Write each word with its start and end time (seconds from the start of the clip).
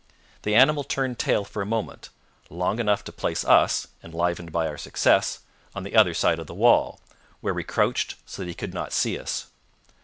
The 0.41 0.55
animal 0.55 0.83
turned 0.83 1.19
tail 1.19 1.43
for 1.45 1.61
a 1.61 1.65
moment 1.67 2.09
long 2.49 2.79
enough 2.79 3.03
to 3.03 3.11
place 3.11 3.45
us, 3.45 3.85
enlivened 4.03 4.51
by 4.51 4.65
our 4.67 4.75
success, 4.75 5.41
on 5.75 5.83
the 5.83 5.95
other 5.95 6.15
side 6.15 6.39
of 6.39 6.47
the 6.47 6.55
wall, 6.55 6.99
where 7.39 7.53
we 7.53 7.63
crouched 7.63 8.15
so 8.25 8.41
that 8.41 8.47
he 8.49 8.55
could 8.55 8.73
not 8.73 8.93
see 8.93 9.19
us. 9.19 9.45